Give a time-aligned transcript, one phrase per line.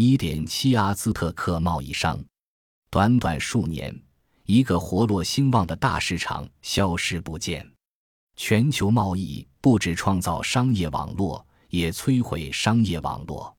[0.00, 2.24] 一点七阿兹特克贸易商。
[2.88, 3.92] 短短数年，
[4.44, 7.68] 一个活络兴旺的大市场消失不见。
[8.36, 13.52] 全球贸易不止创造商业网络，也摧毁商业网络。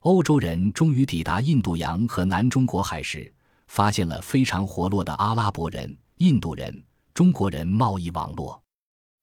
[0.00, 3.32] 欧洲人终于抵达印度洋和南中国海时，
[3.66, 6.84] 发现了非常活络的阿拉伯人、印度人、
[7.14, 8.62] 中国人贸易网络。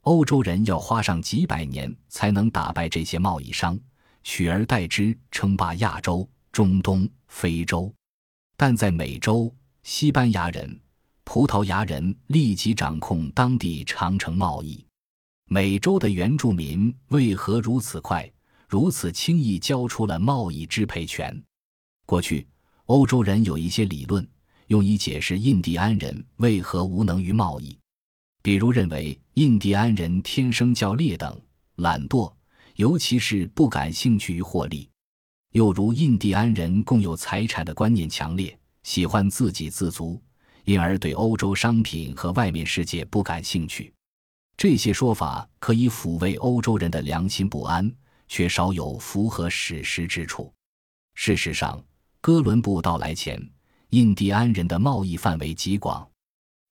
[0.05, 3.79] 欧洲人要花上几百年才能打败这些贸易商，
[4.23, 6.27] 取而代之称霸亚洲、
[6.57, 7.93] 中东、非洲。
[8.55, 10.81] 但在美洲，西班牙人、
[11.23, 14.83] 葡萄牙人立即掌控当地长城贸易。
[15.51, 18.27] 美洲的原住民为何如此快、
[18.67, 21.39] 如此轻易交出了贸易支配权？
[22.07, 22.47] 过去，
[22.85, 24.27] 欧洲人有一些理论，
[24.65, 27.77] 用以解释印第安人为何无能于贸易。
[28.41, 31.39] 比如认为印第安人天生较劣等、
[31.75, 32.33] 懒惰，
[32.77, 34.89] 尤其是不感兴趣于获利；
[35.51, 40.21] 又如印第安人共有财产的观念强烈，喜欢自给自足，
[40.65, 43.93] 因而对欧洲商品和外面世界不感兴趣。
[44.57, 47.91] 这些说法可以抚慰欧洲人的良心不安，
[48.27, 50.51] 却少有符合史实之处。
[51.15, 51.83] 事实上，
[52.21, 53.41] 哥伦布到来前，
[53.91, 56.07] 印第安人的贸易范围极广。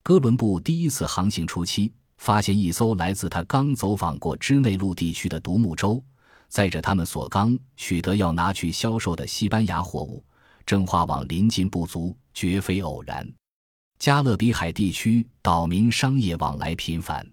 [0.02, 6.02] 哥伦布第一次航行初期，发现一艘来自他刚走访过支内陆地区的独木舟，
[6.48, 10.24] 载着他们所刚取得要拿去销售的西班牙货物，
[10.64, 13.30] 正化往临近不足，绝非偶然。
[13.98, 17.26] 加勒比海地区岛民商业往来频繁，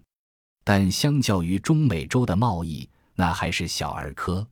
[0.64, 4.46] 但相较于中美洲的贸易，那还是小儿科。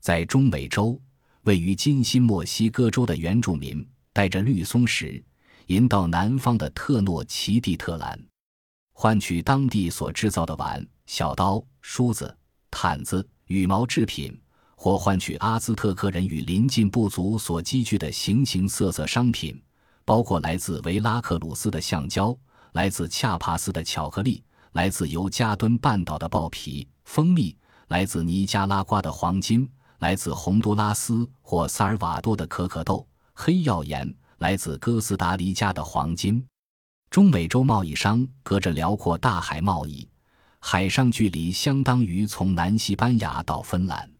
[0.00, 1.00] 在中美洲，
[1.42, 5.22] 位于今新墨西哥州的原住民带着绿松石。
[5.68, 8.22] 引到南方的特诺奇蒂特兰，
[8.92, 12.36] 换取当地所制造的碗、小刀、梳子、
[12.70, 14.40] 毯子、羽毛制品，
[14.74, 19.60] 或换取阿兹特克人与邻近部族所积聚的形形色色商品，
[20.04, 22.36] 包括来自维拉克鲁斯的橡胶、
[22.72, 27.56] 来自恰帕斯的巧克力、来自尤加敦半岛的豹皮、蜂蜜、
[27.88, 29.68] 来自尼加拉瓜的黄金、
[29.98, 34.14] 来自洪都拉斯或萨尔瓦多的可可豆、黑曜岩。
[34.38, 36.44] 来自哥斯达黎加的黄金，
[37.08, 40.06] 中美洲贸易商隔着辽阔大海贸易，
[40.66, 44.10] 海上距离相当于从南西班牙到芬兰。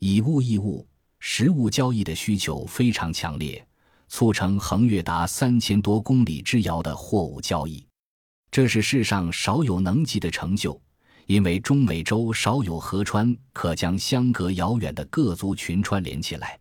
[0.00, 3.64] 以物易物，实物交易的需求非常强烈，
[4.08, 7.86] 促成横越达三千多公里之遥的货物交易。
[8.50, 10.80] 这是世上少有能及的成就，
[11.26, 16.58] 因为中美洲少有河川可将相隔遥远的各族群串联起来。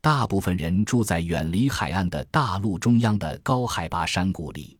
[0.00, 4.78] 大部分人住在远离海岸的大陆中央的高海拔山谷里。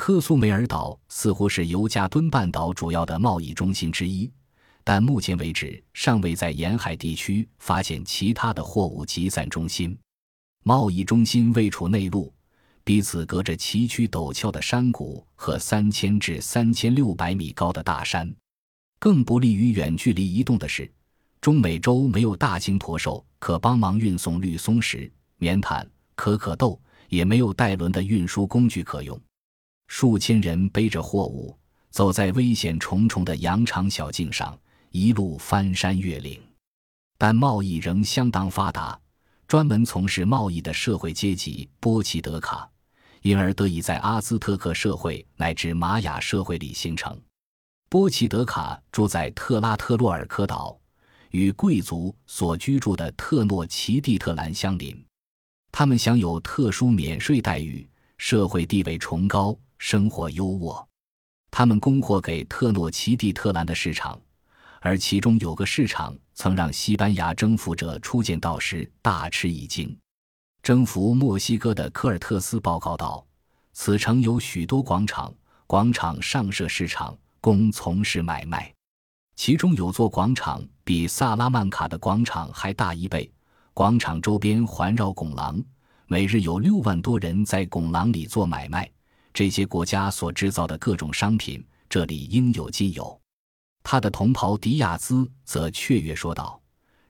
[0.00, 4.32] 科苏梅尔岛似乎是尤加敦半岛主要的贸易中心之一，
[4.82, 9.94] 但目前为止尚未在沿海地区发现其他的货物集散中心。
[10.64, 12.32] 贸易中心位处内陆，
[12.82, 18.34] 彼此隔着崎岖陡峭的山谷和三千至三千六百米高的大山。
[18.98, 20.90] 更不利于远距离移动的是。
[21.42, 26.80] 中美洲没有大型驼兽可帮忙运送绿松石、棉毯、可可豆，
[27.10, 29.20] 也没有带轮的运输工具可用。
[29.92, 31.54] 数千人背着货物，
[31.90, 34.56] 走在危险重重的羊肠小径上，
[34.92, 36.40] 一路翻山越岭。
[37.18, 38.98] 但贸易仍相当发达。
[39.48, 42.70] 专门从事贸易的社会阶级波奇德卡，
[43.22, 47.20] 因而得以在阿兹特克社会乃至玛雅社会里形成。
[47.88, 50.78] 波奇德卡住在特拉特洛尔科岛。
[51.30, 55.04] 与贵族所居住的特诺奇蒂特兰相邻，
[55.72, 60.86] 他们享有特殊免税待遇，社会地位崇高，生活优渥。
[61.50, 64.20] 他们供货给特诺奇蒂特兰的市场，
[64.80, 69.98] 而其中有个市场曾让西班牙征服者初见到时大吃一惊。
[70.62, 73.26] 征服墨西哥的科尔特斯报告道
[73.72, 75.34] ：“此城有许多广场，
[75.66, 78.72] 广场上设市场，供从事买卖。”
[79.34, 83.32] 其中有座广场比萨拉曼卡的广场还大一倍，
[83.72, 85.58] 广场周边环绕拱廊，
[86.06, 88.88] 每日有六万多人在拱廊里做买卖。
[89.32, 93.18] 这些国家所制造的各种商品，这里应有尽有。
[93.82, 96.60] 他的同袍迪亚兹则雀跃说道：“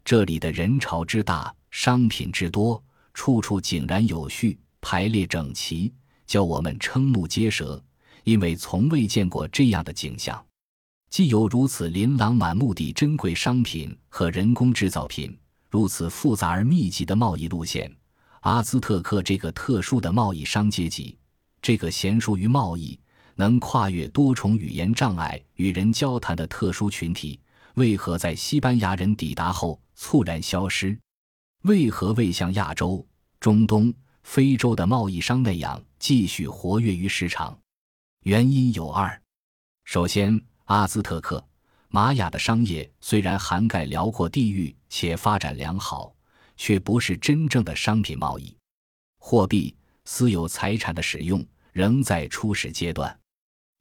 [0.05, 2.83] 这里的人潮之大，商品之多，
[3.13, 5.93] 处处井然有序，排列整齐，
[6.27, 7.83] 叫我们瞠目结舌，
[8.25, 10.43] 因为从未见过这样的景象。”
[11.11, 15.37] 既有如此琳琅满目的珍贵商品和人工制造品，
[15.69, 17.93] 如此复杂而密集的贸易路线，
[18.43, 21.19] 阿兹特克这个特殊的贸易商阶级，
[21.63, 22.99] 这个娴熟于贸易、
[23.35, 27.39] 能跨越多重语言障碍与人交谈的特殊群体，
[27.75, 30.99] 为何在西班牙人抵达后猝然消失？
[31.63, 33.07] 为何未像亚洲、
[33.39, 33.93] 中东、
[34.23, 37.59] 非洲的贸易商那样继续活跃于市场？
[38.25, 39.21] 原因有二：
[39.85, 41.43] 首先，阿兹特克、
[41.89, 46.15] 玛雅的商业虽然涵盖辽阔地域且发展良好，
[46.57, 48.57] 却不是真正的商品贸易，
[49.19, 49.75] 货币、
[50.13, 53.17] 私有财产的使用仍在初始阶段。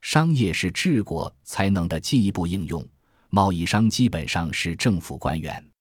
[0.01, 2.87] 商业是治国才能的进一步应用，
[3.31, 5.71] 贸易商基本上是政府官员。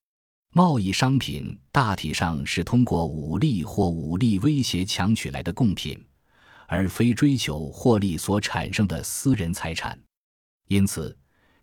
[0.55, 6.03] 贸易商品大体上是通过武力或武力威胁强取来的贡品，
[6.67, 10.01] 而非追求获利所产生的私人财产。
[10.69, 11.15] 因此，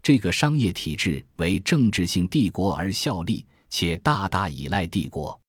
[0.03, 5.41] 这个商业体制为政治性帝国而效力，且大大依赖帝国。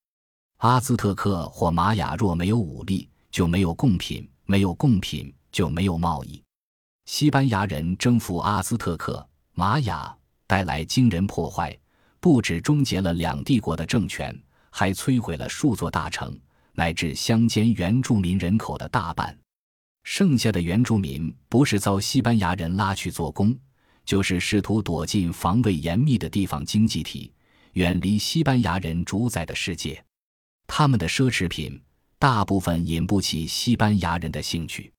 [0.56, 6.42] 阿兹特克或玛雅若没有武力，就没有贡品；没有贡品，就没有贸易。
[7.04, 10.16] 西班牙人征服阿兹特克、玛雅，
[10.46, 11.78] 带来惊人破坏。
[12.18, 14.34] 不止终结了两帝国的政权，
[14.70, 16.34] 还摧毁了数座大城，
[16.72, 19.38] 乃至乡间原住民人口的大半。
[20.04, 23.54] 剩下的原住民不是遭西班牙人拉去做工，
[24.06, 27.30] 就是试图躲进防卫严密的地方经济体，
[27.74, 30.02] 远离西班牙人主宰的世界。
[30.66, 31.78] 他们的奢侈品
[32.18, 34.92] 大部分引不起西班牙人的兴趣。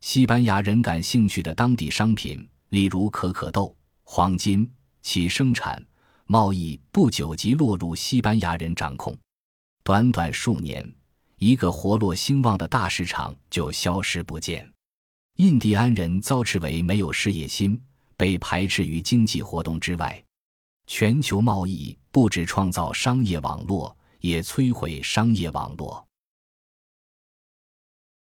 [0.00, 4.70] 西班牙人感兴趣的当地商品，例如可可豆、黄金，
[5.00, 5.84] 其生产。
[6.26, 9.14] 贸易不久即落入西班牙人掌控，
[9.82, 10.88] 短短数年，
[11.36, 14.66] 一个活络兴旺的大市场就消失不见。
[15.36, 17.78] 印第安人遭斥为没有事业心，
[18.16, 20.22] 被排斥于经济活动之外。
[20.86, 26.06] 全球贸易不止创造商业网络，也摧毁商业网络。